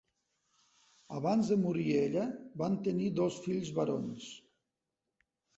Abans 1.17 1.51
de 1.53 1.57
morir 1.65 1.85
ella, 1.99 2.25
van 2.63 2.79
tenir 2.89 3.13
dos 3.23 3.39
fills 3.47 3.73
barons. 3.81 4.29